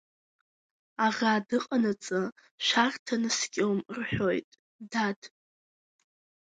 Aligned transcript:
Аӷа 1.05 1.33
дыҟанаҵы 1.47 2.21
шәарҭа 2.65 3.15
наскьом 3.21 3.79
рҳәоит, 3.97 4.49
дад! 4.91 5.21